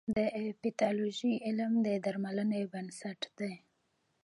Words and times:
د 0.15 0.17
پیتالوژي 0.61 1.33
علم 1.47 1.73
د 1.85 1.87
درملنې 2.05 2.61
بنسټ 2.73 3.19
دی. 3.39 3.53